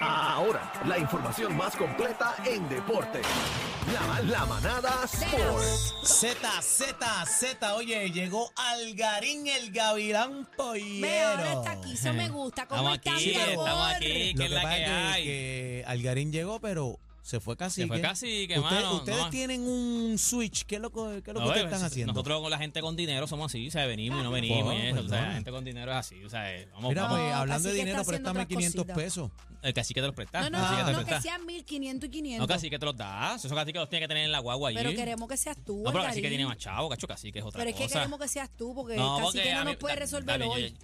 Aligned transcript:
Ahora, 0.00 0.72
la 0.84 0.98
información 0.98 1.56
más 1.56 1.76
completa 1.76 2.34
en 2.44 2.68
deporte. 2.68 3.22
La, 3.92 4.20
la 4.20 4.46
manada 4.46 5.04
Sport. 5.04 5.62
Z, 6.04 6.62
Z, 6.62 7.26
Z, 7.26 7.74
oye, 7.76 8.10
llegó 8.10 8.50
Algarín 8.56 9.46
el 9.46 9.70
Gavilán 9.72 10.48
Pollero. 10.56 11.28
Ahora 11.38 11.52
está 11.52 11.70
aquí, 11.72 11.92
eso 11.92 12.12
me 12.12 12.28
gusta. 12.28 12.66
¿Cómo 12.66 12.92
Estamos 12.92 12.98
estás, 12.98 13.14
aquí, 13.14 13.26
mi 13.28 13.52
amor? 13.52 13.68
estamos 13.68 13.92
aquí, 13.94 14.08
Lo 14.08 14.14
que 14.14 14.34
que 14.34 14.44
es 14.44 14.50
la 14.50 14.62
pasa 14.62 14.74
que 14.76 14.82
es 14.82 14.88
que, 14.88 14.92
hay. 14.94 15.24
que 15.24 15.84
Algarín 15.86 16.32
llegó, 16.32 16.60
pero 16.60 16.98
se 17.22 17.38
fue 17.40 17.56
casi. 17.56 17.82
Se 17.82 17.86
fue 17.86 18.00
cacique, 18.00 18.58
mano, 18.58 18.96
Ustedes 18.96 19.18
no. 19.18 19.30
tienen 19.30 19.62
un 19.62 20.18
switch. 20.18 20.64
¿Qué 20.64 20.74
es 20.76 20.80
lo, 20.82 20.90
que- 20.90 21.22
qué 21.22 21.30
es 21.30 21.34
lo 21.34 21.40
que 21.40 21.46
ustedes 21.46 21.62
eh, 21.62 21.64
están 21.66 21.84
haciendo? 21.84 22.12
Nosotros 22.12 22.40
con 22.42 22.50
la 22.50 22.58
gente 22.58 22.80
con 22.80 22.96
dinero 22.96 23.26
somos 23.28 23.46
así, 23.52 23.68
o 23.68 23.70
sea, 23.70 23.86
venimos 23.86 24.20
y 24.20 24.22
no 24.24 24.30
venimos 24.32 24.64
Bueno, 24.64 24.82
y 24.82 24.86
eso, 24.88 24.96
o 24.96 25.02
sea, 25.02 25.08
perdona. 25.08 25.28
la 25.28 25.34
gente 25.34 25.50
con 25.52 25.64
dinero 25.64 25.90
es 25.92 25.96
así, 25.98 26.24
o 26.24 26.28
sea, 26.28 26.52
eh, 26.54 26.68
vamos, 26.74 26.88
Mira, 26.90 27.02
vamos. 27.02 27.18
pues, 27.20 27.32
hablando 27.34 27.62
de 27.62 27.74
Cacique 27.74 27.84
dinero, 27.86 28.04
préstame 28.04 28.30
otras 28.30 28.46
500 28.48 28.74
cositas. 28.84 28.96
pesos. 28.96 29.30
el 29.62 29.72
cacique 29.74 30.00
te 30.00 30.06
los 30.08 30.16
presta, 30.16 30.40
No, 30.40 30.46
el 30.46 30.52
no, 30.52 30.58
cacique 30.58 30.82
no, 30.82 30.92
no, 31.00 31.06
que 31.06 31.20
sean 31.20 31.46
1500 31.46 32.08
y 32.08 32.10
500. 32.10 32.40
No, 32.48 32.52
cacique 32.52 32.78
te 32.80 32.84
los 32.84 32.96
das, 32.96 33.44
esos 33.44 33.56
caciques 33.56 33.78
los 33.80 33.88
tiene 33.88 34.02
que 34.04 34.08
tener 34.08 34.24
en 34.24 34.32
la 34.32 34.40
guagua 34.40 34.70
allí. 34.70 34.76
Pero 34.78 34.90
queremos 34.90 35.28
que 35.28 35.36
seas 35.36 35.56
tú, 35.64 35.82
no, 35.84 35.92
pero 35.92 36.02
cacique 36.02 36.28
tiene 36.28 36.44
más 36.44 36.58
chavo, 36.58 36.88
cacho, 36.88 37.06
cacique 37.06 37.38
es 37.38 37.44
otra 37.44 37.58
Pero 37.60 37.70
es 37.70 37.76
que 37.76 37.84
cosa. 37.84 37.98
queremos 38.00 38.18
que 38.18 38.26
seas 38.26 38.50
tú, 38.56 38.74
porque 38.74 38.96
no, 38.96 39.12
casi 39.18 39.22
porque 39.22 39.42
que 39.44 39.52
a 39.52 39.58
no 39.60 39.64
mí- 39.66 39.70
nos 39.70 39.76
puede 39.76 39.94
resolver 39.94 40.42
hoy. 40.42 40.74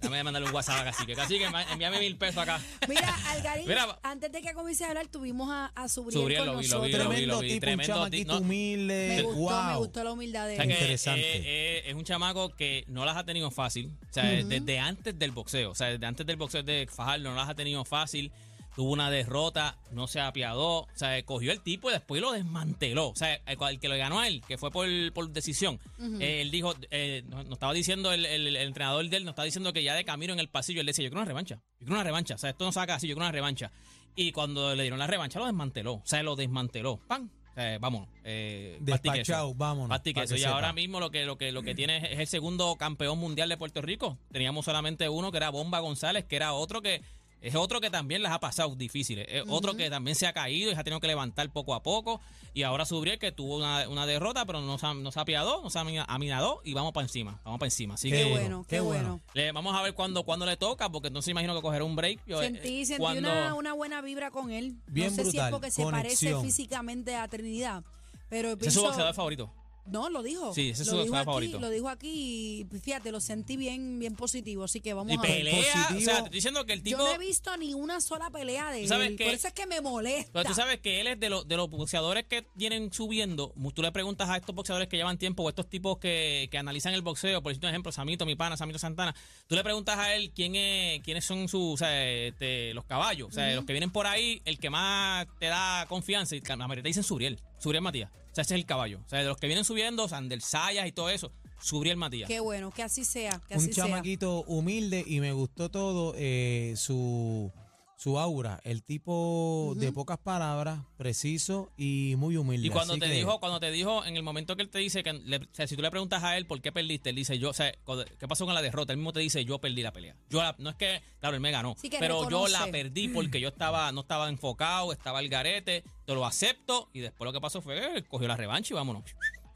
Dame 0.00 0.22
mandarle 0.22 0.48
un 0.48 0.54
WhatsApp 0.54 0.80
a 0.80 0.84
cacique. 0.84 1.14
Cacique, 1.14 1.44
envíame 1.72 1.98
mil 1.98 2.16
pesos 2.16 2.38
acá. 2.38 2.60
Mira, 2.88 3.14
Algarín, 3.30 3.66
Mira, 3.66 3.98
antes 4.04 4.30
de 4.30 4.40
que 4.40 4.52
comience 4.54 4.84
a 4.84 4.88
hablar, 4.88 5.08
tuvimos 5.08 5.50
a, 5.50 5.66
a 5.74 5.88
Subriel 5.88 6.20
Subriel, 6.20 6.38
con 6.44 6.46
lo 6.54 6.58
vi, 6.60 6.68
lo 6.68 7.08
vi, 7.08 7.26
lo 7.26 7.40
vi, 7.40 7.58
Tremendo 7.60 7.82
tipo, 7.82 7.92
un 7.92 8.04
chamaquito 8.04 8.32
no. 8.34 8.38
humilde. 8.40 9.08
Me 9.16 9.22
gustó, 9.22 9.38
wow. 9.40 9.70
me 9.72 9.76
gustó 9.78 10.04
la 10.04 10.12
humildad 10.12 10.46
de 10.46 10.52
O 10.52 10.56
sea 10.56 10.64
él. 10.64 10.68
que, 10.68 10.74
Interesante. 10.74 11.20
eh, 11.38 11.42
eh, 11.44 11.82
es 11.86 11.94
un 11.94 12.04
chamaco 12.04 12.50
que 12.50 12.84
no 12.86 13.04
las 13.04 13.16
ha 13.16 13.24
tenido 13.24 13.50
fácil. 13.50 13.90
O 14.08 14.12
sea, 14.12 14.24
desde 14.24 14.78
antes 14.78 15.18
del 15.18 15.32
boxeo. 15.32 15.70
O 15.72 15.74
sea, 15.74 15.88
desde 15.88 16.06
antes 16.06 16.24
del 16.26 16.36
boxeo 16.36 16.62
de 16.62 16.86
Fajardo 16.88 17.30
no 17.30 17.34
las 17.36 17.48
ha 17.48 17.54
tenido 17.54 17.84
fácil. 17.84 18.30
Tuvo 18.78 18.92
una 18.92 19.10
derrota, 19.10 19.76
no 19.90 20.06
se 20.06 20.20
apiadó. 20.20 20.82
O 20.82 20.88
sea, 20.94 21.20
cogió 21.24 21.50
el 21.50 21.60
tipo 21.62 21.90
y 21.90 21.94
después 21.94 22.22
lo 22.22 22.30
desmanteló. 22.30 23.08
O 23.08 23.16
sea, 23.16 23.34
el, 23.44 23.80
que 23.80 23.88
lo 23.88 23.96
ganó 23.96 24.20
a 24.20 24.28
él, 24.28 24.40
que 24.46 24.56
fue 24.56 24.70
por, 24.70 24.86
por 25.12 25.28
decisión. 25.30 25.80
eh, 26.20 26.42
él 26.42 26.52
dijo, 26.52 26.76
eh, 26.92 27.24
nos, 27.26 27.44
estaba 27.50 27.72
diciendo 27.72 28.12
el, 28.12 28.24
el- 28.24 28.46
el 28.46 28.56
entrenador 28.56 29.08
de 29.08 29.16
él, 29.16 29.24
nos 29.24 29.32
estaba 29.32 29.46
diciendo 29.46 29.72
que 29.72 29.82
ya 29.82 29.96
de 29.96 30.04
camino 30.04 30.32
en 30.32 30.38
el 30.38 30.48
pasillo, 30.48 30.80
él 30.80 30.86
decía, 30.86 31.02
yo 31.02 31.10
quiero 31.10 31.22
una 31.22 31.26
revancha. 31.28 31.56
Yo 31.56 31.78
quiero 31.86 31.94
una 31.94 32.04
revancha. 32.04 32.36
O 32.36 32.38
sea, 32.38 32.50
esto 32.50 32.64
no 32.64 32.70
saca 32.70 32.94
así, 32.94 33.08
yo 33.08 33.16
quiero 33.16 33.24
una 33.26 33.32
revancha. 33.32 33.72
Y 34.14 34.30
cuando 34.30 34.72
le 34.76 34.82
dieron 34.84 35.00
la 35.00 35.08
revancha, 35.08 35.40
lo 35.40 35.46
desmanteló. 35.46 35.94
O 35.94 36.02
sea, 36.04 36.22
lo 36.22 36.36
desmanteló. 36.36 37.00
¡Pam! 37.08 37.28
O 37.50 37.54
sea, 37.60 37.76
vámonos. 37.80 38.08
Eh. 38.22 38.78
Despachado, 38.80 39.54
vámonos. 39.56 39.88
Pasti 39.88 40.12
pa' 40.14 40.20
queso. 40.20 40.34
que 40.36 40.40
Y 40.40 40.44
ahora 40.44 40.72
mismo 40.72 41.00
lo 41.00 41.10
que, 41.10 41.24
lo 41.24 41.36
que, 41.36 41.50
lo 41.50 41.64
que 41.64 41.74
tiene 41.74 41.96
es, 41.96 42.04
es 42.12 42.18
el 42.20 42.26
segundo 42.28 42.76
campeón 42.76 43.18
mundial 43.18 43.48
de 43.48 43.56
Puerto 43.56 43.82
Rico. 43.82 44.16
Teníamos 44.30 44.64
solamente 44.64 45.08
uno 45.08 45.32
que 45.32 45.38
era 45.38 45.50
Bomba 45.50 45.80
González, 45.80 46.24
que 46.26 46.36
era 46.36 46.52
otro 46.52 46.80
que 46.82 47.02
es 47.40 47.54
otro 47.54 47.80
que 47.80 47.90
también 47.90 48.22
las 48.22 48.32
ha 48.32 48.40
pasado 48.40 48.74
difíciles. 48.74 49.26
Es 49.28 49.44
otro 49.48 49.76
que 49.76 49.88
también 49.90 50.14
se 50.16 50.26
ha 50.26 50.32
caído 50.32 50.70
y 50.70 50.74
se 50.74 50.80
ha 50.80 50.84
tenido 50.84 51.00
que 51.00 51.06
levantar 51.06 51.50
poco 51.50 51.74
a 51.74 51.82
poco. 51.82 52.20
Y 52.54 52.62
ahora 52.64 52.84
Subriel 52.84 53.18
que 53.18 53.30
tuvo 53.30 53.56
una, 53.58 53.88
una 53.88 54.06
derrota, 54.06 54.44
pero 54.44 54.60
no 54.60 54.78
se, 54.78 54.86
ha- 54.86 54.94
no 54.94 55.12
se 55.12 55.18
ha 55.18 55.22
apiadó, 55.22 55.62
no 55.62 55.70
se 55.70 55.78
ha 55.78 55.82
ami- 55.84 56.04
aminado 56.08 56.60
y 56.64 56.72
vamos 56.74 56.92
para 56.92 57.04
encima. 57.06 57.40
Vamos 57.44 57.60
para 57.60 57.68
encima. 57.68 57.94
Así 57.94 58.10
Qué 58.10 58.24
que 58.24 58.30
bueno, 58.30 58.64
qué 58.68 58.80
bueno. 58.80 59.20
le, 59.34 59.52
vamos 59.52 59.76
a 59.76 59.82
ver 59.82 59.94
cuándo, 59.94 60.24
cuándo 60.24 60.46
le 60.46 60.56
toca, 60.56 60.88
porque 60.90 61.08
entonces 61.08 61.30
imagino 61.30 61.54
que 61.54 61.62
cogerá 61.62 61.84
un 61.84 61.94
break. 61.94 62.20
Yo, 62.26 62.42
eh, 62.42 62.46
Sentí, 62.46 62.84
sentí 62.86 63.00
cuando- 63.00 63.30
una, 63.30 63.54
una 63.54 63.72
buena 63.74 64.00
vibra 64.00 64.30
con 64.30 64.50
él. 64.50 64.74
Bien 64.88 65.10
no 65.10 65.16
sé 65.16 65.22
si 65.22 65.28
es 65.28 65.32
brutal, 65.34 65.50
porque 65.52 65.70
se 65.70 65.82
conexión. 65.84 66.32
parece 66.32 66.46
físicamente 66.46 67.14
a 67.14 67.28
Trinidad. 67.28 67.84
Pero 68.28 68.48
Ese 68.48 68.54
es 68.54 68.58
pienso, 68.60 68.80
su 68.80 68.86
boxeador 68.86 69.14
favorito. 69.14 69.50
No, 69.90 70.10
lo 70.10 70.22
dijo. 70.22 70.54
Sí, 70.54 70.70
ese 70.70 70.82
es 70.82 70.88
lo 70.88 70.98
su 70.98 71.02
dijo 71.04 71.16
aquí, 71.16 71.24
favorito. 71.24 71.58
Lo 71.60 71.70
dijo 71.70 71.88
aquí 71.88 72.66
y 72.72 72.78
fíjate, 72.78 73.12
lo 73.12 73.20
sentí 73.20 73.56
bien, 73.56 73.98
bien 73.98 74.14
positivo. 74.14 74.64
Así 74.64 74.80
que 74.80 74.94
vamos 74.94 75.12
Y 75.12 75.16
a 75.16 75.20
ver. 75.20 75.30
pelea, 75.30 75.62
o 75.62 75.62
sea, 75.62 75.88
te 75.88 75.98
estoy 76.10 76.30
diciendo 76.30 76.64
que 76.66 76.72
el 76.74 76.82
tipo... 76.82 76.98
Yo 76.98 77.04
no 77.04 77.14
he 77.14 77.18
visto 77.18 77.56
ni 77.56 77.74
una 77.74 78.00
sola 78.00 78.30
pelea 78.30 78.70
de 78.70 78.82
¿Tú 78.82 78.88
sabes 78.88 79.08
él. 79.08 79.16
qué? 79.16 79.24
Por 79.24 79.34
eso 79.34 79.48
es 79.48 79.54
que 79.54 79.66
me 79.66 79.80
molesta. 79.80 80.30
Pero 80.32 80.44
tú 80.48 80.54
sabes 80.54 80.80
que 80.80 81.00
él 81.00 81.06
es 81.06 81.20
de, 81.20 81.30
los 81.30 81.46
de 81.48 81.56
los 81.56 81.70
boxeadores 81.70 82.24
que 82.24 82.46
vienen 82.54 82.92
subiendo. 82.92 83.52
Tú 83.74 83.82
le 83.82 83.92
preguntas 83.92 84.28
a 84.28 84.36
estos 84.36 84.54
boxeadores 84.54 84.88
que 84.88 84.96
llevan 84.96 85.18
tiempo 85.18 85.42
o 85.42 85.48
estos 85.48 85.68
tipos 85.68 85.98
que, 85.98 86.48
que 86.50 86.58
analizan 86.58 86.94
el 86.94 87.02
boxeo, 87.02 87.42
por 87.42 87.52
ejemplo, 87.52 87.68
ejemplo, 87.68 87.92
Samito, 87.92 88.26
mi 88.26 88.36
pana, 88.36 88.56
Samito 88.56 88.78
Santana. 88.78 89.14
Tú 89.46 89.54
le 89.54 89.62
preguntas 89.62 89.98
a 89.98 90.14
él 90.14 90.32
quién 90.34 90.54
es, 90.56 91.00
quiénes 91.02 91.24
son 91.24 91.48
sus, 91.48 91.74
o 91.74 91.76
sea, 91.76 92.08
este, 92.10 92.74
los 92.74 92.84
caballos. 92.84 93.28
O 93.28 93.32
sea, 93.32 93.54
los 93.54 93.64
que 93.64 93.72
vienen 93.72 93.90
por 93.90 94.06
ahí, 94.06 94.42
el 94.44 94.58
que 94.58 94.70
más 94.70 95.26
te 95.38 95.46
da 95.46 95.86
confianza. 95.88 96.36
Y 96.36 96.40
la 96.40 96.56
mayoría 96.56 96.82
te 96.82 96.88
dicen 96.88 97.02
Suriel, 97.04 97.38
Suriel 97.58 97.82
Matías. 97.82 98.10
Sea, 98.38 98.42
ese 98.42 98.54
es 98.54 98.60
el 98.60 98.66
caballo. 98.66 99.00
O 99.04 99.08
sea, 99.08 99.18
de 99.18 99.24
los 99.24 99.36
que 99.36 99.48
vienen 99.48 99.64
subiendo, 99.64 100.06
Sandel 100.06 100.42
Sayas 100.42 100.86
y 100.86 100.92
todo 100.92 101.10
eso, 101.10 101.32
Suriel 101.60 101.96
Matías. 101.96 102.28
Qué 102.28 102.38
bueno, 102.38 102.70
que 102.70 102.84
así 102.84 103.04
sea. 103.04 103.40
Que 103.48 103.54
un 103.54 103.60
así 103.60 103.72
sea. 103.72 103.86
chamaquito 103.86 104.44
humilde 104.44 105.02
y 105.04 105.18
me 105.18 105.32
gustó 105.32 105.72
todo 105.72 106.14
eh, 106.16 106.74
su, 106.76 107.52
su 107.98 108.16
aura. 108.16 108.60
El 108.62 108.84
tipo 108.84 109.74
de 109.76 109.90
pocas 109.90 110.18
palabras, 110.18 110.78
preciso 110.96 111.68
y 111.76 112.14
muy 112.16 112.36
humilde. 112.36 112.68
Y 112.68 112.70
cuando 112.70 112.92
Así 112.92 113.00
te 113.00 113.08
que- 113.08 113.12
dijo, 113.14 113.40
cuando 113.40 113.58
te 113.58 113.72
dijo, 113.72 114.04
en 114.04 114.16
el 114.16 114.22
momento 114.22 114.54
que 114.54 114.62
él 114.62 114.68
te 114.68 114.78
dice 114.78 115.02
que, 115.02 115.12
le- 115.14 115.38
o 115.38 115.48
sea, 115.50 115.66
si 115.66 115.74
tú 115.74 115.82
le 115.82 115.90
preguntas 115.90 116.22
a 116.22 116.36
él 116.36 116.46
por 116.46 116.60
qué 116.60 116.70
perdiste, 116.70 117.10
él 117.10 117.16
dice 117.16 117.40
yo, 117.40 117.50
o 117.50 117.52
sea, 117.52 117.72
¿qué 117.72 118.28
pasó 118.28 118.44
con 118.44 118.54
la 118.54 118.62
derrota? 118.62 118.92
Él 118.92 118.98
mismo 118.98 119.12
te 119.12 119.18
dice 119.18 119.44
yo 119.44 119.58
perdí 119.58 119.82
la 119.82 119.92
pelea. 119.92 120.14
Yo 120.30 120.38
la- 120.40 120.54
no 120.58 120.70
es 120.70 120.76
que, 120.76 121.02
claro, 121.18 121.34
él 121.34 121.40
me 121.40 121.50
ganó, 121.50 121.74
Sí 121.76 121.90
pero 121.98 122.30
yo 122.30 122.46
la 122.46 122.68
perdí 122.68 123.08
porque 123.08 123.40
yo 123.40 123.48
estaba, 123.48 123.90
no 123.90 124.02
estaba 124.02 124.28
enfocado, 124.28 124.92
estaba 124.92 125.18
al 125.18 125.28
garete, 125.28 125.82
te 126.06 126.14
lo 126.14 126.24
acepto 126.24 126.90
y 126.92 127.00
después 127.00 127.26
lo 127.26 127.32
que 127.32 127.40
pasó 127.40 127.60
fue 127.60 127.80
que 127.94 128.04
cogió 128.04 128.28
la 128.28 128.36
revancha 128.36 128.74
y 128.74 128.76
vámonos, 128.76 129.02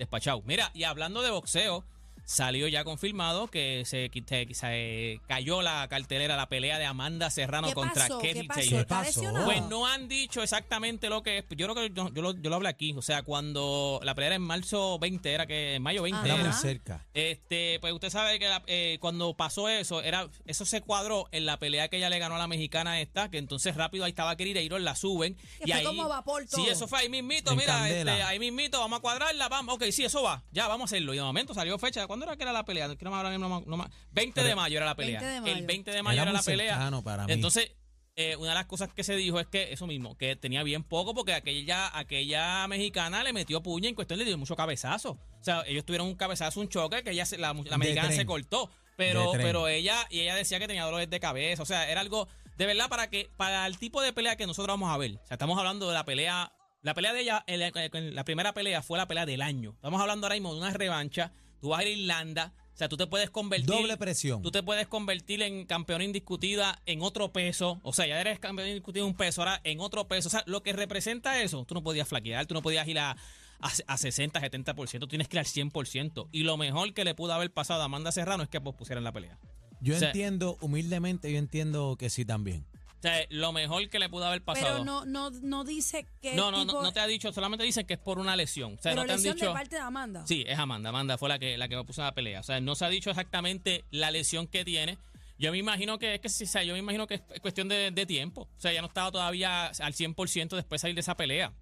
despachado. 0.01 0.43
Mira, 0.45 0.73
y 0.75 0.83
hablando 0.83 1.23
de 1.23 1.31
boxeo, 1.31 1.85
salió 2.25 2.69
ya 2.69 2.85
confirmado 2.85 3.49
que 3.49 3.83
se, 3.87 4.11
se 4.55 5.21
cayó 5.27 5.63
la 5.63 5.87
cartelera, 5.89 6.37
la 6.37 6.49
pelea 6.49 6.79
de 6.79 6.87
Amanda 6.87 7.31
Serrano 7.31 7.69
¿Qué 7.69 7.75
contra 7.75 8.09
pasó? 8.09 8.19
Katie 8.19 8.43
¿Qué 8.43 8.85
pasó? 8.85 9.33
Pues 9.45 9.63
no 9.63 9.87
han 9.87 10.09
dicho 10.09 10.43
exactamente 10.43 11.09
lo 11.09 11.23
que 11.23 11.39
es. 11.39 11.45
Yo 11.51 11.67
creo 11.69 11.75
que 11.75 11.95
yo, 11.95 12.13
yo 12.13 12.23
lo, 12.23 12.33
yo 12.37 12.51
lo 12.51 12.57
hablé 12.57 12.69
aquí. 12.69 12.95
O 12.97 13.03
sea, 13.03 13.23
cuando 13.23 14.01
la 14.03 14.15
pelea 14.15 14.29
era 14.29 14.37
en 14.37 14.43
marzo 14.43 14.99
20, 14.99 15.33
era 15.33 15.47
que 15.47 15.75
en 15.75 15.83
mayo 15.83 16.03
20 16.03 16.19
Ajá. 16.19 16.27
Era 16.35 16.45
muy 16.45 16.53
cerca. 16.53 17.07
Este, 17.15 17.79
pues 17.81 17.93
usted 17.93 18.11
sabe 18.11 18.39
que 18.39 18.49
la- 18.49 18.63
eh, 18.67 18.99
cuando 19.01 19.35
pasó 19.35 19.69
eso, 19.69 20.03
era 20.03 20.29
eso 20.47 20.65
se 20.65 20.81
cuadró 20.81 21.29
en 21.33 21.47
la 21.47 21.59
pelea 21.59 21.89
que 21.89 21.97
ella 21.99 22.11
le 22.11 22.19
ganó 22.19 22.37
a 22.37 22.39
la 22.39 22.47
mexicana 22.47 23.01
esta, 23.01 23.31
que 23.31 23.39
entonces 23.39 23.75
rápido 23.77 24.05
ahí 24.05 24.11
estaba 24.11 24.37
Querireiro, 24.37 24.79
la 24.79 24.95
suben. 24.97 25.35
Que 25.35 25.43
y 25.65 25.73
fue 25.73 25.75
ahí, 25.75 25.85
como 25.85 26.09
vapor 26.09 26.47
todo. 26.47 26.63
Sí, 26.63 26.69
eso 26.71 26.87
fue 26.89 27.01
ahí 27.01 27.09
mismito, 27.09 27.53
En 27.53 27.59
mira, 27.59 27.89
este, 27.89 28.11
ahí 28.23 28.39
mismito, 28.39 28.79
vamos 28.81 28.99
a 28.99 29.03
cuadrarla, 29.03 29.49
vamos, 29.49 29.75
ok, 29.75 29.85
sí, 29.91 30.05
eso 30.05 30.23
va, 30.23 30.43
ya, 30.53 30.69
vamos 30.69 30.83
a 30.83 30.95
hacerlo. 30.95 31.15
Y 31.15 31.17
de 31.17 31.23
momento 31.23 31.55
salió 31.55 31.79
fecha, 31.79 32.07
¿cuándo 32.13 32.27
era 32.27 32.37
que 32.37 32.43
era 32.43 32.53
la 32.53 32.65
pelea? 32.65 32.89
No 32.89 32.97
quiero 32.97 33.31
mismo, 33.31 33.49
no, 33.49 33.63
no 33.67 33.77
más. 33.77 33.89
20 34.13 34.43
de 34.43 34.55
mayo 34.55 34.77
era 34.77 34.87
la 34.87 34.95
pelea. 34.95 35.21
20 35.21 35.35
de 35.35 35.41
mayo. 35.41 35.57
El 35.57 35.67
20 35.67 35.91
de 35.91 36.03
mayo 36.03 36.23
Era 36.23 36.33
la 36.33 36.43
pelea. 36.43 36.91
para 37.03 37.27
mí. 37.27 37.33
Entonces, 37.33 37.73
eh, 38.15 38.37
una 38.37 38.51
de 38.51 38.55
las 38.57 38.67
cosas 38.67 38.91
que 38.93 39.05
se 39.05 39.17
dijo 39.17 39.41
es 39.41 39.47
que 39.47 39.73
eso 39.73 39.87
mismo, 39.87 40.17
que 40.19 40.37
tenía 40.37 40.63
bien 40.63 40.85
poco 40.85 41.15
porque 41.15 41.33
aquella, 41.33 41.97
aquella 41.99 42.69
mexicana 42.69 43.25
le 43.25 43.33
metió 43.33 43.63
puña 43.63 43.89
en 43.89 43.95
cuestión 43.95 44.19
le 44.19 44.27
dio 44.27 44.37
mucho 44.37 44.55
cabezazo. 44.55 45.13
O 45.41 45.45
sea, 45.45 45.63
ellos 45.67 45.85
tuvieron 45.87 46.07
un 46.07 46.15
cabezazo, 46.15 46.61
un 46.61 46.69
choque, 46.69 47.03
que 47.03 47.11
ella 47.13 47.25
se- 47.25 47.39
la, 47.39 47.55
mexicana 47.55 48.09
tren. 48.09 48.13
se 48.13 48.27
cortó. 48.27 48.71
Pero, 48.97 49.33
pero 49.33 49.69
ella, 49.69 50.07
y 50.11 50.21
ella 50.21 50.35
decía 50.35 50.59
que 50.59 50.67
tenía 50.69 50.85
dolores 50.85 51.09
de 51.09 51.19
cabeza. 51.19 51.63
O 51.63 51.67
sea, 51.67 51.89
era 51.91 52.03
algo, 52.03 52.29
de 52.59 52.67
verdad, 52.67 52.91
para 52.91 53.09
que, 53.09 53.31
para 53.39 53.67
el 53.67 53.79
tipo 53.79 54.03
de 54.03 54.13
pelea 54.13 54.37
que 54.37 54.47
nosotros 54.47 54.75
vamos 54.75 54.95
a 54.95 54.99
ver. 54.99 55.13
O 55.13 55.27
sea, 55.27 55.37
estamos 55.37 55.59
hablando 55.59 55.89
de 55.89 55.95
la 55.95 56.05
pelea. 56.05 56.53
La 56.83 56.93
pelea 56.95 57.13
de 57.15 57.21
ella, 57.21 57.43
el- 57.47 57.63
el- 57.63 58.15
la 58.15 58.25
primera 58.25 58.53
pelea 58.53 58.83
fue 58.83 58.99
la 58.99 59.09
pelea 59.09 59.25
del 59.25 59.41
año. 59.41 59.73
Estamos 59.77 60.01
hablando 60.01 60.27
ahora 60.27 60.35
mismo 60.35 60.53
de 60.53 60.61
una 60.61 60.71
revancha. 60.71 61.33
Tú 61.63 61.69
vas 61.69 61.81
a 61.81 61.85
ir 61.85 61.89
a 61.89 62.01
Irlanda. 62.01 62.53
O 62.75 62.77
sea, 62.77 62.89
tú 62.89 62.97
te 62.97 63.07
puedes 63.07 63.31
convertir. 63.31 63.69
Doble 63.69 63.97
presión. 63.97 64.43
Tú 64.43 64.51
te 64.51 64.63
puedes 64.65 64.89
convertir 64.89 65.41
en 65.43 65.65
campeona 65.65 66.03
indiscutida 66.05 66.83
en 66.87 67.03
otro 67.03 67.33
peso. 67.33 67.81
O 67.85 67.93
sea, 67.93 68.07
ya 68.07 68.21
eres 68.21 68.41
campeona 68.41 68.69
indiscutida 68.69 69.03
en 69.05 69.11
un 69.11 69.15
peso, 69.15 69.43
ahora 69.43 69.61
en 69.63 69.79
otro 69.79 70.09
peso. 70.09 70.27
O 70.27 70.31
sea, 70.31 70.43
lo 70.47 70.63
que 70.65 70.73
representa 70.73 71.41
eso, 71.41 71.65
tú 71.65 71.75
no 71.75 71.83
podías 71.85 72.09
flaquear, 72.09 72.47
tú 72.47 72.55
no 72.55 72.63
podías 72.63 72.89
ir 72.89 72.99
a, 72.99 73.13
a, 73.61 73.71
a 73.87 73.97
60, 73.97 74.41
70%, 74.41 74.99
tú 74.99 75.07
tienes 75.07 75.29
que 75.29 75.37
ir 75.37 75.39
al 75.41 75.47
100%. 75.47 76.29
Y 76.33 76.43
lo 76.43 76.57
mejor 76.57 76.93
que 76.95 77.05
le 77.05 77.15
pudo 77.15 77.33
haber 77.33 77.53
pasado 77.53 77.83
a 77.83 77.85
Amanda 77.85 78.11
Serrano 78.11 78.43
es 78.43 78.49
que 78.49 78.61
pospusieran 78.61 79.05
la 79.05 79.13
pelea. 79.13 79.39
Yo 79.81 79.95
o 79.95 79.99
sea- 79.99 80.09
entiendo, 80.09 80.59
humildemente, 80.61 81.31
yo 81.31 81.39
entiendo 81.39 81.97
que 81.97 82.11
sí 82.11 82.25
también. 82.25 82.67
O 83.03 83.09
sea, 83.09 83.27
lo 83.31 83.51
mejor 83.53 83.89
que 83.89 83.99
le 83.99 84.09
pudo 84.09 84.25
haber 84.27 84.45
pasado. 84.45 84.67
Pero 84.75 84.85
no, 84.85 85.05
no, 85.05 85.31
no 85.31 85.65
dice 85.65 86.07
que. 86.21 86.35
no, 86.35 86.53
no, 86.53 86.61
tipo, 86.61 86.73
no, 86.75 86.83
no 86.83 86.93
te 86.93 87.01
ha 87.01 87.07
dicho, 87.09 87.33
solamente 87.33 87.65
dicen 87.65 87.85
que 87.85 87.95
es 87.95 87.99
por 87.99 88.21
una 88.21 88.37
lesión. 88.37 88.75
O 88.75 88.81
sea, 88.81 88.93
pero 88.93 89.03
no 89.03 89.07
te 89.07 89.13
han 89.15 89.19
lesión 89.19 89.35
dicho. 89.35 89.47
de 89.49 89.53
parte 89.53 89.75
de 89.75 89.83
Amanda. 89.83 90.25
Sí, 90.25 90.45
es 90.47 90.57
Amanda. 90.57 90.91
Amanda 90.91 91.19
fue 91.19 91.29
la 91.29 91.41
que, 91.41 91.59
la 91.59 91.67
que 91.67 91.83
puso 91.83 92.01
la 92.03 92.15
pelea. 92.15 92.39
O 92.39 92.43
sea, 92.45 92.61
no 92.61 92.77
se 92.77 92.85
ha 92.85 92.89
dicho 92.89 93.11
exactamente 93.11 93.85
la 93.91 94.13
lesión 94.13 94.47
que 94.47 94.65
tiene. 94.65 94.99
Yo 95.37 95.51
me 95.51 95.59
imagino 95.59 95.99
que 95.99 96.15
es 96.15 96.21
que 96.21 96.29
o 96.29 96.47
sea, 96.47 96.63
yo 96.63 96.75
me 96.75 96.79
imagino 96.79 97.09
que 97.09 97.15
es 97.15 97.41
cuestión 97.41 97.67
de, 97.67 97.91
de 97.91 98.07
tiempo. 98.07 98.43
O 98.57 98.61
sea, 98.61 98.73
ya 98.73 98.81
no 98.83 98.87
estaba 98.87 99.11
todavía 99.11 99.67
al 99.67 99.93
100% 99.95 100.55
después 100.55 100.79
de 100.81 100.83
salir 100.83 100.95
de 100.95 101.01
esa 101.01 101.17
pelea. 101.17 101.53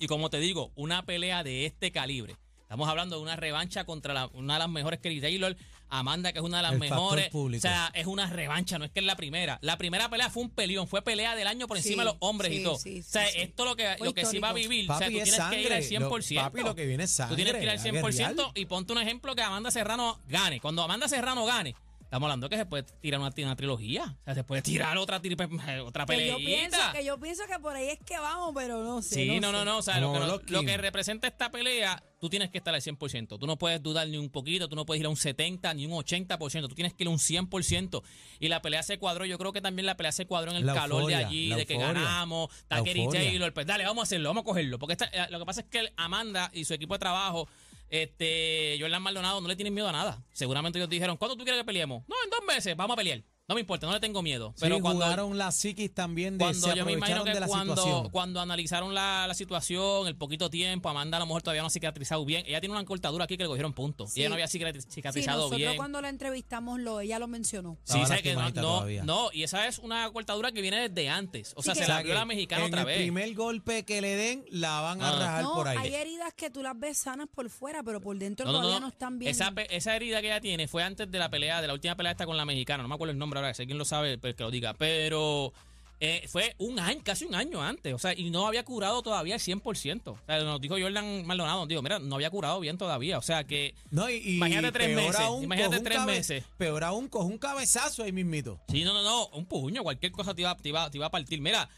Y 0.00 0.08
como 0.08 0.28
te 0.28 0.38
digo, 0.40 0.72
una 0.74 1.06
pelea 1.06 1.44
de 1.44 1.66
este 1.66 1.92
calibre. 1.92 2.34
Estamos 2.62 2.88
hablando 2.88 3.14
de 3.16 3.22
una 3.22 3.36
revancha 3.36 3.84
contra 3.84 4.12
la- 4.12 4.26
una 4.32 4.54
de 4.54 4.58
las 4.58 4.68
mejores 4.68 4.98
que 4.98 5.20
Taylor, 5.20 5.56
Amanda, 5.90 6.32
que 6.32 6.38
es 6.40 6.44
una 6.44 6.56
de 6.58 6.62
las 6.64 6.72
El 6.72 6.78
mejores. 6.80 7.30
O 7.32 7.50
sea, 7.60 7.90
es 7.94 8.06
una 8.06 8.28
revancha, 8.28 8.78
no 8.78 8.84
es 8.84 8.90
que 8.90 9.00
es 9.00 9.06
la 9.06 9.16
primera. 9.16 9.58
La 9.62 9.78
primera 9.78 10.08
pelea 10.08 10.28
fue 10.30 10.42
un 10.42 10.50
peleón, 10.50 10.88
fue 10.88 11.02
pelea 11.02 11.36
del 11.36 11.46
año 11.46 11.66
por 11.68 11.76
encima 11.76 11.94
Sí, 11.94 11.98
de 12.00 12.04
los 12.06 12.16
hombres 12.20 12.50
sí, 12.52 12.58
y 12.60 12.64
todo. 12.64 12.78
sí, 12.78 13.00
o 13.00 13.02
sea, 13.04 13.28
esto 13.28 13.64
lo 13.64 13.76
que, 13.76 13.96
lo 14.00 14.12
que 14.14 14.24
sí 14.26 14.38
va 14.38 14.48
a 14.50 14.52
vivir. 14.52 14.90
o 14.90 14.98
sea, 14.98 15.08
tú 15.08 15.16
es 15.18 15.24
tienes 15.24 15.40
que 15.50 15.60
ir 15.62 15.72
al 15.72 15.82
sangre. 15.82 15.98
100%. 16.08 16.34
Lo- 16.34 16.42
papi, 16.42 16.60
lo 16.62 16.74
que 16.74 16.86
viene 16.86 17.04
es 17.04 17.16
Tú 17.28 17.34
tienes 17.36 17.54
que 17.54 17.62
ir 17.62 17.70
al 17.70 17.78
sangre, 17.78 17.98
a 18.00 18.02
100% 18.02 18.12
guerrear. 18.34 18.50
y 18.54 18.66
ponte 18.66 18.92
un 18.92 18.98
ejemplo 19.00 19.34
que 19.36 19.42
Amanda 19.42 19.70
Serrano 19.70 20.20
gane. 20.28 20.60
Cuando 20.60 20.82
Amanda 20.82 21.08
Serrano 21.08 21.44
gane, 21.44 21.74
Estamos 22.14 22.26
hablando 22.28 22.48
que 22.48 22.56
se 22.56 22.64
puede 22.64 22.84
tirar 22.84 23.18
una, 23.18 23.32
una 23.36 23.56
trilogía. 23.56 24.04
O 24.20 24.24
sea, 24.24 24.34
se 24.36 24.44
puede 24.44 24.62
tirar 24.62 24.96
otra, 24.98 25.20
tri- 25.20 25.34
otra 25.84 26.06
Que 26.06 26.28
yo, 26.28 26.36
pienso, 26.36 26.78
que 26.92 27.04
yo 27.04 27.18
pienso 27.18 27.42
que 27.48 27.58
por 27.58 27.74
ahí 27.74 27.88
es 27.88 27.98
que 28.06 28.16
vamos, 28.20 28.52
pero 28.54 28.84
no 28.84 29.02
sé. 29.02 29.16
Sí, 29.16 29.40
no, 29.40 29.48
sé. 29.48 29.52
no, 29.52 29.64
no. 29.64 29.78
O 29.78 29.82
sea, 29.82 29.98
lo 29.98 30.40
que, 30.40 30.52
lo 30.52 30.62
representa 30.76 31.26
esta 31.26 31.50
pelea, 31.50 32.00
tú 32.20 32.28
tienes 32.30 32.50
que 32.50 32.58
estar 32.58 32.72
al 32.72 32.80
100%. 32.80 33.36
Tú 33.36 33.46
no 33.48 33.58
puedes 33.58 33.82
dudar 33.82 34.06
ni 34.06 34.16
un 34.16 34.30
poquito, 34.30 34.68
tú 34.68 34.76
no 34.76 34.86
puedes 34.86 35.00
ir 35.00 35.06
a 35.06 35.08
un 35.08 35.16
70 35.16 35.74
ni 35.74 35.86
un 35.86 35.92
80%. 35.92 36.68
Tú 36.68 36.74
tienes 36.76 36.94
que 36.94 37.02
ir 37.02 37.08
a 37.08 37.10
un 37.10 37.18
100%. 37.18 38.00
Y 38.38 38.46
la 38.46 38.62
pelea 38.62 38.84
se 38.84 38.96
cuadró. 39.00 39.24
Yo 39.24 39.36
creo 39.36 39.52
que 39.52 39.60
también 39.60 39.84
la 39.86 39.96
pelea 39.96 40.12
se 40.12 40.26
cuadró 40.26 40.52
en 40.52 40.58
el 40.58 40.66
La 40.66 40.74
calor 40.74 41.06
de 41.06 41.16
allí, 41.16 41.48
de 41.52 41.66
que 41.66 41.74
euforia. 41.74 41.94
ganamos. 42.00 42.48
Tucker 42.68 42.96
y. 42.96 43.08
Taylor. 43.08 43.52
Pues 43.52 43.66
dale, 43.66 43.86
vamos 43.86 44.02
a 44.02 44.04
hacerlo, 44.04 44.28
vamos 44.28 44.42
a 44.42 44.44
cogerlo. 44.44 44.78
Porque 44.78 44.92
esta- 44.92 45.06
eh, 45.06 45.26
lo 45.30 45.40
que 45.40 45.46
pasa 45.46 45.62
es 45.62 45.66
que 45.66 45.92
Amanda 45.96 46.48
y 46.54 46.64
su 46.64 46.74
equipo 46.74 46.94
de 46.94 47.00
trabajo. 47.00 47.48
Este, 47.90 48.76
Jordan 48.80 49.02
Maldonado 49.02 49.40
no 49.40 49.48
le 49.48 49.56
tienen 49.56 49.74
miedo 49.74 49.88
a 49.88 49.92
nada. 49.92 50.24
Seguramente 50.32 50.78
ellos 50.78 50.88
dijeron, 50.90 51.16
¿cuándo 51.16 51.36
tú 51.36 51.44
quieres 51.44 51.60
que 51.60 51.66
peleemos? 51.66 52.02
No, 52.08 52.16
en 52.24 52.30
dos 52.30 52.40
meses, 52.46 52.76
vamos 52.76 52.94
a 52.94 52.96
pelear. 52.98 53.22
No 53.46 53.54
me 53.56 53.60
importa, 53.60 53.86
no 53.86 53.92
le 53.92 54.00
tengo 54.00 54.22
miedo. 54.22 54.54
Pero 54.58 54.76
sí, 54.76 54.80
cuando, 54.80 55.04
jugaron 55.04 55.36
la 55.36 55.52
psiquis 55.52 55.92
también 55.92 56.38
de 56.38 56.44
cuando 56.46 56.66
se 56.66 56.74
yo 56.76 56.86
me 56.86 56.92
imagino 56.92 57.24
que 57.24 57.30
de 57.34 57.40
la 57.40 57.46
cuando, 57.46 57.76
situación. 57.76 58.08
cuando 58.10 58.40
analizaron 58.40 58.94
la, 58.94 59.26
la 59.28 59.34
situación, 59.34 60.06
el 60.06 60.16
poquito 60.16 60.48
tiempo, 60.48 60.88
Amanda 60.88 61.18
a 61.18 61.20
lo 61.20 61.26
mejor 61.26 61.42
todavía 61.42 61.60
no 61.60 61.66
ha 61.66 61.70
cicatrizado 61.70 62.24
bien. 62.24 62.46
Ella 62.46 62.60
tiene 62.60 62.74
una 62.74 62.82
cortadura 62.86 63.24
aquí 63.24 63.36
que 63.36 63.42
le 63.42 63.48
cogieron 63.50 63.74
puntos. 63.74 64.12
Sí. 64.12 64.20
Y 64.20 64.22
ella 64.22 64.30
no 64.30 64.34
había 64.36 64.46
cicatri- 64.46 64.80
Sí, 64.80 64.88
cicatrizado 64.92 65.36
nosotros 65.40 65.58
bien. 65.58 65.76
cuando 65.76 66.00
la 66.00 66.08
entrevistamos, 66.08 66.80
lo, 66.80 67.00
ella 67.00 67.18
lo 67.18 67.28
mencionó. 67.28 67.76
Sí, 67.84 67.98
sabe 68.06 68.22
que 68.22 68.34
no, 68.34 68.48
no, 68.50 68.86
no, 69.04 69.28
y 69.30 69.42
esa 69.42 69.66
es 69.66 69.78
una 69.78 70.10
cortadura 70.10 70.50
que 70.50 70.62
viene 70.62 70.88
desde 70.88 71.10
antes. 71.10 71.52
O 71.54 71.60
Sí, 71.62 71.66
sea, 71.66 71.74
que- 71.74 71.80
se 71.82 71.88
la 71.88 72.02
que 72.02 72.14
la 72.14 72.24
mexicana 72.24 72.62
en 72.62 72.68
otra 72.68 72.80
el 72.80 72.86
vez. 72.86 72.96
primer 72.96 73.34
golpe 73.34 73.84
que 73.84 74.00
le 74.00 74.16
den, 74.16 74.46
la 74.48 74.80
van 74.80 75.02
a 75.02 75.12
rajar 75.18 75.42
No, 75.42 75.52
por 75.54 75.68
ahí. 75.68 75.76
hay 75.76 75.94
heridas 75.94 76.32
que 76.32 76.48
tú 76.48 76.62
las 76.62 76.78
ves 76.80 76.96
sanas 76.96 77.28
por 77.30 77.50
fuera, 77.50 77.82
pero 77.82 78.00
por 78.00 78.16
dentro 78.16 78.46
No, 78.46 78.52
todavía 78.52 78.76
no. 78.76 78.86
no, 78.86 78.88
están 78.88 79.18
bien. 79.18 79.30
Esa, 79.30 79.52
esa 79.68 79.94
herida 79.94 80.22
que 80.22 80.28
ella 80.28 80.40
tiene 80.40 80.66
fue 80.66 80.82
antes 80.82 81.10
de 81.10 81.18
la 81.18 81.28
pelea, 81.28 81.60
de 81.60 81.66
la 81.66 81.74
última 81.74 81.94
pelea 81.94 82.12
esta 82.12 82.24
con 82.24 82.38
la 82.38 82.46
mexicana. 82.46 82.82
No 82.82 82.88
me 82.88 82.94
acuerdo 82.94 83.12
el 83.12 83.18
nombre 83.18 83.33
ahora, 83.36 83.54
sé 83.54 83.66
quién 83.66 83.78
lo 83.78 83.84
sabe, 83.84 84.18
pero 84.18 84.34
que 84.36 84.42
lo 84.44 84.50
diga. 84.50 84.74
Pero 84.74 85.52
eh, 86.00 86.24
fue 86.28 86.54
un 86.58 86.78
año, 86.78 87.00
casi 87.04 87.24
un 87.24 87.34
año 87.34 87.62
antes. 87.62 87.94
O 87.94 87.98
sea, 87.98 88.12
y 88.18 88.30
no 88.30 88.46
había 88.46 88.64
curado 88.64 89.02
todavía 89.02 89.36
el 89.36 89.40
100%. 89.40 90.08
O 90.08 90.18
sea, 90.26 90.40
nos 90.44 90.60
dijo 90.60 90.76
Jordan 90.78 91.24
Maldonado, 91.26 91.66
dijo, 91.66 91.82
mira, 91.82 91.98
no 91.98 92.16
había 92.16 92.30
curado 92.30 92.60
bien 92.60 92.76
todavía. 92.76 93.16
O 93.18 93.22
sea 93.22 93.44
que. 93.44 93.74
No, 93.90 94.10
y, 94.10 94.14
y 94.16 94.36
Imagínate 94.36 94.72
tres 94.72 94.96
meses, 94.96 95.20
aún, 95.20 95.44
imagínate 95.44 95.80
tres 95.80 95.96
cabe- 95.98 96.12
meses. 96.12 96.44
Peor 96.58 96.84
aún, 96.84 97.08
coge 97.08 97.26
un 97.26 97.38
cabezazo 97.38 98.02
ahí 98.02 98.12
mismito. 98.12 98.60
Sí, 98.68 98.84
no, 98.84 98.92
no, 98.92 99.02
no, 99.02 99.26
un 99.28 99.46
puño, 99.46 99.82
cualquier 99.82 100.12
cosa 100.12 100.34
te 100.34 100.42
iba, 100.42 100.56
te 100.56 100.68
iba, 100.68 100.90
te 100.90 100.98
iba 100.98 101.06
a 101.06 101.10
partir. 101.10 101.40
Mira, 101.40 101.68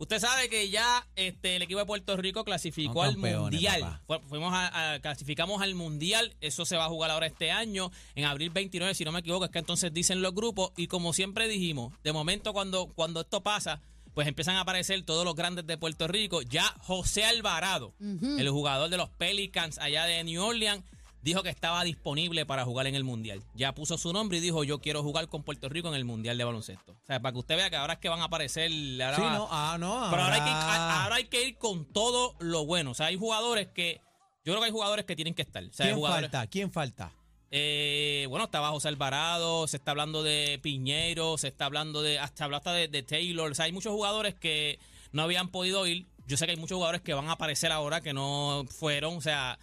usted 0.00 0.18
sabe 0.18 0.48
que 0.48 0.68
ya 0.70 1.06
este, 1.14 1.54
el 1.56 1.62
equipo 1.62 1.78
de 1.78 1.86
Puerto 1.86 2.16
Rico 2.16 2.42
clasificó 2.44 2.94
Son 2.94 3.04
al 3.06 3.12
campeones, 3.14 3.40
Mundial. 3.52 4.00
Fu- 4.08 4.20
Fuimos 4.28 4.52
a, 4.52 4.94
a- 4.94 4.98
clasificamos 5.00 5.62
al 5.62 5.74
Mundial, 5.76 6.34
eso 6.40 6.64
se 6.66 6.76
va 6.76 6.86
a 6.86 6.88
jugar 6.88 7.12
ahora 7.12 7.26
este 7.26 7.52
año, 7.52 7.92
en 8.16 8.24
abril 8.24 8.50
29, 8.50 8.94
si 8.94 9.04
no 9.04 9.12
me 9.12 9.20
equivoco, 9.20 9.44
es 9.44 9.50
que 9.52 9.60
entonces 9.60 9.92
dicen 9.94 10.20
los 10.22 10.34
grupos, 10.34 10.72
y 10.76 10.88
como 10.88 11.12
siempre 11.12 11.46
dijimos, 11.46 11.92
de 12.02 12.12
momento 12.12 12.52
cuando, 12.52 12.88
cuando 12.94 13.20
esto 13.20 13.42
pasa, 13.42 13.80
pues 14.14 14.26
empiezan 14.26 14.56
a 14.56 14.62
aparecer 14.62 15.02
todos 15.04 15.24
los 15.24 15.36
grandes 15.36 15.66
de 15.68 15.78
Puerto 15.78 16.08
Rico. 16.08 16.42
Ya 16.42 16.64
José 16.80 17.24
Alvarado, 17.24 17.94
el 18.00 18.50
jugador 18.50 18.90
de 18.90 18.96
los 18.96 19.08
Pelicans 19.10 19.78
allá 19.78 20.04
de 20.04 20.24
New 20.24 20.42
Orleans, 20.42 20.82
dijo 21.22 21.42
que 21.42 21.48
estaba 21.50 21.82
disponible 21.84 22.46
para 22.46 22.64
jugar 22.64 22.86
en 22.86 22.94
el 22.94 23.04
Mundial. 23.04 23.42
Ya 23.54 23.74
puso 23.74 23.98
su 23.98 24.12
nombre 24.12 24.38
y 24.38 24.40
dijo, 24.40 24.64
yo 24.64 24.80
quiero 24.80 25.02
jugar 25.02 25.28
con 25.28 25.42
Puerto 25.42 25.68
Rico 25.68 25.88
en 25.88 25.94
el 25.94 26.04
Mundial 26.04 26.38
de 26.38 26.44
baloncesto. 26.44 26.92
O 26.92 27.04
sea, 27.06 27.20
para 27.20 27.32
que 27.32 27.38
usted 27.38 27.56
vea 27.56 27.70
que 27.70 27.76
ahora 27.76 27.94
es 27.94 27.98
que 27.98 28.08
van 28.08 28.20
a 28.20 28.24
aparecer... 28.24 28.70
ahora 29.02 29.16
Sí, 29.16 29.22
va- 29.22 29.34
no, 29.34 29.48
ah, 29.50 29.76
no. 29.78 30.06
pero 30.10 30.22
ahora 30.22 30.34
hay, 30.36 30.40
que, 30.42 30.50
ahora- 30.50 31.14
hay 31.16 31.24
que 31.24 31.46
ir 31.48 31.56
con 31.58 31.84
todo 31.84 32.34
lo 32.38 32.64
bueno. 32.66 32.92
O 32.92 32.94
sea, 32.94 33.06
hay 33.06 33.16
jugadores 33.16 33.68
que... 33.68 34.00
Yo 34.44 34.52
creo 34.54 34.60
que 34.60 34.66
hay 34.66 34.72
jugadores 34.72 35.04
que 35.04 35.14
tienen 35.16 35.34
que 35.34 35.42
estar. 35.42 35.62
O 35.62 35.72
sea, 35.72 35.86
hay 35.86 35.92
¿Quién 35.94 36.06
falta? 36.10 36.46
¿Quién 36.46 36.72
falta? 36.72 37.12
eh, 37.52 38.26
bueno, 38.28 38.44
estaba 38.44 38.70
José 38.70 38.88
Alvarado, 38.88 39.66
se 39.66 39.76
está 39.76 39.90
hablando 39.90 40.22
de 40.22 40.58
Piñero, 40.62 41.36
se 41.36 41.48
está 41.48 41.64
hablando 41.66 42.00
de, 42.00 42.18
hasta 42.18 42.44
habló 42.44 42.56
hasta 42.56 42.72
de, 42.72 42.86
de 42.88 43.02
Taylor. 43.02 43.50
O 43.50 43.54
sea, 43.54 43.64
hay 43.64 43.72
muchos 43.72 43.92
jugadores 43.92 44.34
que 44.36 44.78
no 45.12 45.22
habían 45.22 45.48
podido 45.48 45.86
ir. 45.86 46.06
Yo 46.26 46.36
sé 46.36 46.46
que 46.46 46.52
hay 46.52 46.56
muchos 46.56 46.76
jugadores 46.76 47.00
que 47.02 47.12
van 47.12 47.28
a 47.28 47.32
aparecer 47.32 47.72
ahora 47.72 48.00
que 48.00 48.12
no 48.14 48.64
fueron. 48.70 49.16
O 49.16 49.20
sea, 49.20 49.58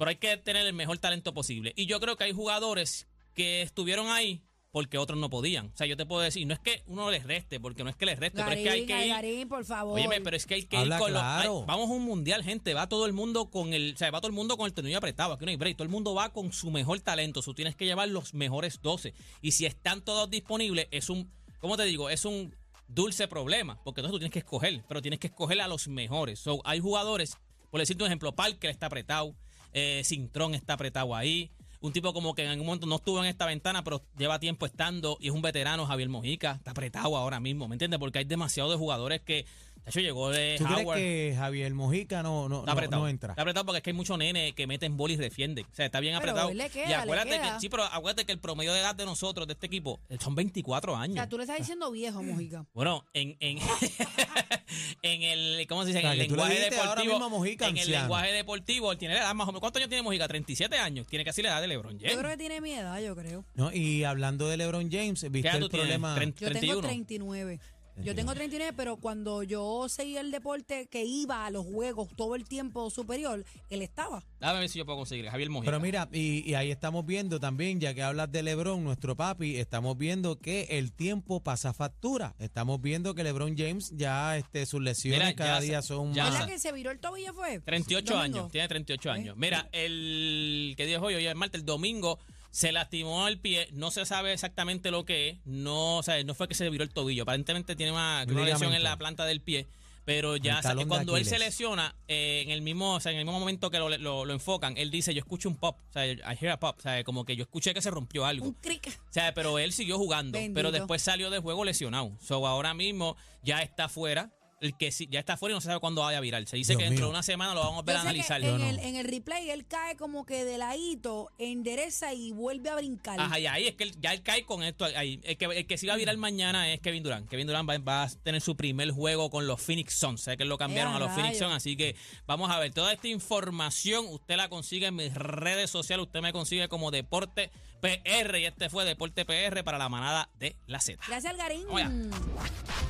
pero 0.00 0.08
hay 0.08 0.16
que 0.16 0.34
tener 0.38 0.66
el 0.66 0.72
mejor 0.72 0.96
talento 0.96 1.34
posible. 1.34 1.74
Y 1.76 1.84
yo 1.84 2.00
creo 2.00 2.16
que 2.16 2.24
hay 2.24 2.32
jugadores 2.32 3.06
que 3.34 3.60
estuvieron 3.60 4.06
ahí 4.08 4.42
porque 4.70 4.96
otros 4.96 5.18
no 5.18 5.28
podían. 5.28 5.66
O 5.66 5.76
sea, 5.76 5.86
yo 5.86 5.94
te 5.94 6.06
puedo 6.06 6.22
decir, 6.22 6.46
no 6.46 6.54
es 6.54 6.58
que 6.58 6.82
uno 6.86 7.10
les 7.10 7.24
reste, 7.24 7.60
porque 7.60 7.84
no 7.84 7.90
es 7.90 7.96
que 7.96 8.06
les 8.06 8.18
reste, 8.18 8.42
pero 8.42 8.56
es 8.56 8.62
que 8.62 8.70
hay 8.70 8.86
Garín, 8.86 8.86
que 8.86 9.06
ir. 9.06 9.12
Garín, 9.12 9.48
por 9.50 9.62
favor. 9.62 9.98
Óyeme, 9.98 10.22
pero 10.22 10.38
es 10.38 10.46
que 10.46 10.54
hay 10.54 10.62
que 10.62 10.78
Habla 10.78 10.96
ir 10.96 11.02
con 11.02 11.12
los. 11.12 11.66
vamos 11.66 11.90
a 11.90 11.92
un 11.92 12.02
mundial, 12.02 12.42
gente. 12.42 12.72
Va 12.72 12.88
todo 12.88 13.04
el 13.04 13.12
mundo 13.12 13.50
con 13.50 13.74
el. 13.74 13.92
O 13.92 13.98
sea, 13.98 14.10
va 14.10 14.22
todo 14.22 14.28
el 14.28 14.34
mundo 14.34 14.56
con 14.56 14.64
el 14.64 14.72
tornillo 14.72 14.96
apretado. 14.96 15.34
Aquí 15.34 15.44
no 15.44 15.50
hay 15.50 15.58
break. 15.58 15.76
Todo 15.76 15.84
el 15.84 15.90
mundo 15.90 16.14
va 16.14 16.32
con 16.32 16.50
su 16.50 16.70
mejor 16.70 16.98
talento. 17.00 17.42
Tú 17.42 17.52
tienes 17.52 17.76
que 17.76 17.84
llevar 17.84 18.08
los 18.08 18.32
mejores 18.32 18.80
12. 18.80 19.12
Y 19.42 19.50
si 19.50 19.66
están 19.66 20.02
todos 20.02 20.30
disponibles, 20.30 20.88
es 20.92 21.10
un. 21.10 21.30
¿Cómo 21.58 21.76
te 21.76 21.84
digo? 21.84 22.08
Es 22.08 22.24
un 22.24 22.56
dulce 22.88 23.28
problema. 23.28 23.78
Porque 23.84 24.00
entonces 24.00 24.14
tú 24.14 24.18
tienes 24.18 24.32
que 24.32 24.38
escoger. 24.38 24.82
Pero 24.88 25.02
tienes 25.02 25.20
que 25.20 25.26
escoger 25.26 25.60
a 25.60 25.68
los 25.68 25.88
mejores. 25.88 26.38
So, 26.38 26.62
hay 26.64 26.80
jugadores. 26.80 27.36
Por 27.70 27.80
decirte 27.80 28.02
un 28.02 28.06
ejemplo, 28.06 28.34
Parker 28.34 28.70
está 28.70 28.86
apretado. 28.86 29.36
Eh, 29.72 30.02
Cintrón 30.04 30.54
está 30.54 30.74
apretado 30.74 31.14
ahí. 31.14 31.50
Un 31.80 31.92
tipo 31.92 32.12
como 32.12 32.34
que 32.34 32.44
en 32.44 32.50
algún 32.50 32.66
momento 32.66 32.86
no 32.86 32.96
estuvo 32.96 33.20
en 33.22 33.30
esta 33.30 33.46
ventana, 33.46 33.82
pero 33.82 34.02
lleva 34.18 34.38
tiempo 34.38 34.66
estando 34.66 35.16
y 35.18 35.28
es 35.28 35.32
un 35.32 35.40
veterano, 35.40 35.86
Javier 35.86 36.10
Mojica. 36.10 36.52
Está 36.52 36.72
apretado 36.72 37.16
ahora 37.16 37.40
mismo, 37.40 37.68
¿me 37.68 37.74
entiendes? 37.74 37.98
Porque 37.98 38.18
hay 38.18 38.24
demasiados 38.24 38.72
de 38.72 38.78
jugadores 38.78 39.22
que. 39.22 39.46
De 39.84 39.90
hecho, 39.90 40.00
llegó 40.00 40.30
de 40.30 40.56
¿Tú 40.58 40.64
crees 40.64 40.80
Howard. 40.84 40.98
que 40.98 41.34
Javier 41.36 41.74
Mojica 41.74 42.22
no, 42.22 42.48
no, 42.48 42.60
Está 42.60 42.72
apretado. 42.72 43.02
no 43.02 43.08
entra? 43.08 43.32
Está 43.32 43.42
apretado 43.42 43.64
porque 43.66 43.78
es 43.78 43.82
que 43.82 43.90
hay 43.90 43.96
muchos 43.96 44.16
nenes 44.18 44.52
que 44.54 44.66
meten 44.66 44.96
bola 44.96 45.14
y 45.14 45.16
defienden. 45.16 45.64
O 45.64 45.74
sea, 45.74 45.86
está 45.86 46.00
bien 46.00 46.14
Pero 46.20 46.30
apretado. 46.32 46.50
él 46.50 46.58
le 46.58 46.68
queda, 46.70 46.84
y 46.84 46.88
le 46.88 46.94
acuérdate 46.94 47.30
queda. 47.30 47.54
que, 47.54 47.60
sí, 47.60 47.68
pero 47.68 47.84
acuérdate 47.84 48.24
que 48.26 48.32
el 48.32 48.38
promedio 48.38 48.72
de 48.72 48.80
edad 48.80 48.94
de 48.94 49.04
nosotros, 49.04 49.46
de 49.46 49.54
este 49.54 49.66
equipo, 49.66 50.00
son 50.20 50.34
24 50.34 50.92
O 50.92 50.96
años. 50.96 51.14
sea, 51.14 51.28
tú 51.28 51.36
le 51.38 51.44
estás 51.44 51.58
diciendo 51.58 51.90
viejo, 51.90 52.22
Mojica. 52.22 52.66
Bueno, 52.74 53.04
en, 53.14 53.36
en, 53.40 53.58
en 55.02 55.22
el, 55.22 55.66
¿cómo 55.68 55.82
se 55.82 55.88
dice? 55.88 56.00
En 56.00 56.06
O 56.06 56.08
sea, 56.08 56.12
el 56.12 56.28
lenguaje 56.28 56.60
deportivo. 56.60 57.12
mismo 57.12 57.24
a 57.24 57.28
Mojica 57.28 57.66
en 57.68 57.76
el 57.78 57.90
lenguaje 57.90 58.32
deportivo, 58.32 58.92
él 58.92 58.98
tiene 58.98 59.14
la 59.14 59.20
edad 59.22 59.34
más 59.34 59.44
o 59.44 59.50
menos. 59.52 59.60
¿Cuántos 59.60 59.80
años 59.80 59.88
tiene 59.88 60.02
Mojica? 60.02 60.28
37 60.28 60.76
años. 60.78 61.06
Tiene 61.06 61.24
casi 61.24 61.42
la 61.42 61.50
edad 61.50 61.60
de 61.60 61.68
LeBron 61.68 61.98
James. 61.98 62.12
Yo 62.12 62.18
creo 62.18 62.30
que 62.30 62.36
tiene 62.36 62.60
mi 62.60 62.72
edad, 62.72 63.00
yo 63.00 63.14
creo. 63.16 63.44
No, 63.54 63.72
y 63.72 64.04
hablando 64.04 64.48
de 64.48 64.56
LeBron 64.56 64.90
James, 64.90 65.20
¿Qué 65.20 65.28
¿viste 65.28 65.48
el 65.50 65.60
tú 65.60 65.68
tienes? 65.68 65.86
problema? 65.88 66.16
Tren- 66.16 66.34
Yo 66.34 66.46
31. 66.48 66.60
tengo 66.60 66.80
39. 66.82 67.60
Yo 67.96 68.14
tengo 68.14 68.34
39, 68.34 68.72
pero 68.76 68.96
cuando 68.96 69.42
yo 69.42 69.88
seguía 69.88 70.20
el 70.20 70.30
deporte 70.30 70.86
que 70.86 71.04
iba 71.04 71.44
a 71.44 71.50
los 71.50 71.66
juegos 71.66 72.08
todo 72.16 72.34
el 72.34 72.44
tiempo 72.44 72.88
superior, 72.90 73.44
él 73.68 73.82
estaba. 73.82 74.22
Dame 74.38 74.60
ver 74.60 74.68
si 74.70 74.78
yo 74.78 74.86
puedo 74.86 74.98
conseguir. 74.98 75.28
Javier 75.28 75.50
Mojica. 75.50 75.70
Pero 75.70 75.80
mira, 75.80 76.08
y, 76.12 76.48
y 76.48 76.54
ahí 76.54 76.70
estamos 76.70 77.04
viendo 77.04 77.38
también, 77.40 77.78
ya 77.78 77.92
que 77.92 78.02
hablas 78.02 78.32
de 78.32 78.42
LeBron, 78.42 78.82
nuestro 78.82 79.16
papi, 79.16 79.56
estamos 79.56 79.98
viendo 79.98 80.38
que 80.38 80.66
el 80.70 80.92
tiempo 80.92 81.40
pasa 81.40 81.74
factura. 81.74 82.34
Estamos 82.38 82.80
viendo 82.80 83.14
que 83.14 83.22
LeBron 83.22 83.54
James 83.56 83.92
ya 83.94 84.36
este, 84.38 84.64
sus 84.64 84.80
lesiones 84.80 85.20
Mira, 85.20 85.34
cada 85.36 85.58
ya 85.58 85.60
día 85.60 85.82
son 85.82 86.14
ya 86.14 86.24
más. 86.24 86.32
¿Verdad 86.32 86.48
que 86.48 86.58
se 86.58 86.72
viró 86.72 86.90
el 86.90 87.00
tobillo 87.00 87.34
fue? 87.34 87.60
38 87.60 88.14
Domingo. 88.14 88.38
años, 88.38 88.52
tiene 88.52 88.68
38 88.68 89.10
años. 89.10 89.34
¿Eh? 89.34 89.38
Mira, 89.38 89.68
el 89.72 90.74
que 90.76 90.86
dijo 90.86 91.04
hoy, 91.04 91.14
hoy 91.14 91.26
es 91.26 91.34
martes, 91.34 91.60
el 91.60 91.66
domingo 91.66 92.18
se 92.50 92.72
lastimó 92.72 93.28
el 93.28 93.38
pie, 93.38 93.68
no 93.72 93.90
se 93.90 94.04
sabe 94.06 94.32
exactamente 94.32 94.90
lo 94.90 95.04
que 95.04 95.28
es, 95.30 95.38
no, 95.44 95.98
o 95.98 96.02
sea, 96.02 96.22
no 96.24 96.34
fue 96.34 96.48
que 96.48 96.54
se 96.54 96.68
viró 96.70 96.82
el 96.84 96.90
tobillo, 96.90 97.22
aparentemente 97.22 97.76
tiene 97.76 97.92
una, 97.92 98.24
una 98.28 98.44
lesión 98.44 98.72
en 98.74 98.82
la 98.82 98.96
planta 98.98 99.24
del 99.24 99.40
pie, 99.40 99.68
pero 100.04 100.36
ya 100.36 100.60
cuando 100.88 101.16
él 101.16 101.24
se 101.24 101.38
lesiona, 101.38 101.94
eh, 102.08 102.42
en 102.44 102.50
el 102.50 102.62
mismo, 102.62 102.94
o 102.94 103.00
sea, 103.00 103.12
en 103.12 103.18
el 103.18 103.24
mismo 103.24 103.38
momento 103.38 103.70
que 103.70 103.78
lo, 103.78 103.88
lo- 103.98 104.24
lo 104.24 104.32
enfocan, 104.32 104.76
él 104.78 104.90
dice, 104.90 105.14
yo 105.14 105.20
escucho 105.20 105.48
un 105.48 105.56
pop, 105.56 105.78
o 105.90 105.92
sea, 105.92 106.06
I 106.06 106.18
hear 106.40 106.50
a 106.52 106.58
pop, 106.58 106.74
o 106.78 106.80
sea, 106.80 107.04
como 107.04 107.24
que 107.24 107.36
yo 107.36 107.42
escuché 107.42 107.72
que 107.74 107.82
se 107.82 107.90
rompió 107.90 108.24
algo. 108.24 108.46
Un 108.46 108.54
cric. 108.54 108.88
O 109.08 109.12
sea, 109.12 109.32
pero 109.34 109.58
él 109.60 109.72
siguió 109.72 109.98
jugando, 109.98 110.36
Bendito. 110.38 110.54
pero 110.58 110.72
después 110.72 111.02
salió 111.02 111.30
del 111.30 111.40
juego 111.42 111.64
lesionado. 111.64 112.10
So, 112.20 112.44
ahora 112.46 112.74
mismo 112.74 113.16
ya 113.44 113.60
está 113.62 113.88
fuera. 113.88 114.32
El 114.60 114.76
que 114.76 114.92
sí- 114.92 115.08
ya 115.10 115.20
está 115.20 115.38
fuera 115.38 115.54
y 115.54 115.56
no 115.56 115.60
se 115.62 115.68
sabe 115.68 115.80
cuándo 115.80 116.02
vaya 116.02 116.18
a 116.18 116.20
virar. 116.20 116.46
Se 116.46 116.54
dice 116.56 116.72
Dios 116.72 116.78
que 116.80 116.84
dentro 116.84 117.06
mío. 117.06 117.06
de 117.06 117.10
una 117.12 117.22
semana 117.22 117.54
lo 117.54 117.60
vamos 117.60 117.78
a 117.78 117.82
ver 117.82 117.94
Yo 117.94 117.98
a 117.98 118.02
analizar. 118.02 118.42
en, 118.44 118.58
no. 118.58 118.66
el, 118.68 118.78
en 118.78 118.94
el 118.96 119.06
replay 119.08 119.48
él 119.48 119.66
cae 119.66 119.96
como 119.96 120.26
que 120.26 120.44
de 120.44 120.58
ladito, 120.58 121.30
endereza 121.38 122.12
y 122.12 122.30
vuelve 122.32 122.68
a 122.68 122.76
brincar. 122.76 123.18
Ajá, 123.18 123.38
y 123.38 123.46
ahí 123.46 123.68
es 123.68 123.74
que 123.76 123.84
él- 123.84 123.94
ya 124.00 124.12
él 124.12 124.22
cae 124.22 124.44
con 124.44 124.62
esto. 124.62 124.84
Ahí. 124.84 125.18
El, 125.24 125.38
que, 125.38 125.46
el 125.46 125.66
que 125.66 125.78
sí 125.78 125.86
va 125.86 125.94
a 125.94 125.96
virar 125.96 126.14
mañana 126.18 126.70
es 126.72 126.80
Kevin 126.80 127.02
Durant. 127.02 127.26
Kevin 127.30 127.46
Durant 127.46 127.68
va, 127.68 127.78
va 127.78 128.02
a 128.02 128.10
tener 128.10 128.42
su 128.42 128.54
primer 128.54 128.90
juego 128.90 129.30
con 129.30 129.46
los 129.46 129.62
Phoenix 129.62 129.94
Suns. 129.94 130.20
Sé 130.20 130.36
que 130.36 130.44
lo 130.44 130.58
cambiaron 130.58 130.92
¡Eh, 130.92 130.96
a 130.96 130.98
los 130.98 131.12
Phoenix! 131.12 131.38
Suns. 131.38 131.54
Así 131.54 131.74
que 131.76 131.96
vamos 132.26 132.50
a 132.50 132.58
ver. 132.58 132.74
Toda 132.74 132.92
esta 132.92 133.08
información 133.08 134.04
usted 134.10 134.36
la 134.36 134.50
consigue 134.50 134.88
en 134.88 134.96
mis 134.96 135.14
redes 135.14 135.70
sociales. 135.70 136.04
Usted 136.04 136.20
me 136.20 136.32
consigue 136.34 136.68
como 136.68 136.90
Deporte 136.90 137.50
PR. 137.80 138.38
Y 138.38 138.44
este 138.44 138.68
fue 138.68 138.84
Deporte 138.84 139.24
PR 139.24 139.64
para 139.64 139.78
la 139.78 139.88
manada 139.88 140.28
de 140.38 140.54
la 140.66 140.80
Z. 140.80 141.02
Gracias, 141.08 141.32
Algarín. 141.32 141.64
Vamos 141.66 141.80
allá. 141.80 142.89